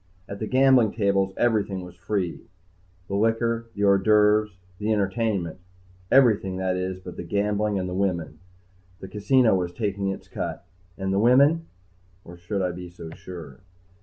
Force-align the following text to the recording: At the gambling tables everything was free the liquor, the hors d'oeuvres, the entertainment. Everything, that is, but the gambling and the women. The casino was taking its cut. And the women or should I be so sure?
At 0.27 0.39
the 0.39 0.47
gambling 0.47 0.93
tables 0.93 1.31
everything 1.37 1.81
was 1.85 1.93
free 1.95 2.41
the 3.07 3.13
liquor, 3.13 3.67
the 3.75 3.83
hors 3.83 3.99
d'oeuvres, 4.01 4.49
the 4.79 4.91
entertainment. 4.91 5.59
Everything, 6.11 6.57
that 6.57 6.75
is, 6.75 6.99
but 6.99 7.17
the 7.17 7.23
gambling 7.23 7.77
and 7.77 7.87
the 7.87 7.93
women. 7.93 8.39
The 8.99 9.07
casino 9.07 9.53
was 9.53 9.71
taking 9.71 10.07
its 10.07 10.27
cut. 10.27 10.65
And 10.97 11.13
the 11.13 11.19
women 11.19 11.67
or 12.25 12.35
should 12.35 12.63
I 12.63 12.71
be 12.71 12.89
so 12.89 13.11
sure? 13.11 13.59